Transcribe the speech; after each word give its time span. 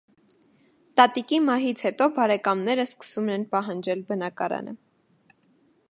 Տատիկի 0.99 1.37
մահից 1.49 1.83
հետո 1.87 2.07
բարեկամները 2.15 2.87
սկսում 2.91 3.31
են 3.37 3.47
պահանջել 3.53 4.03
բնակարանը։ 4.09 4.77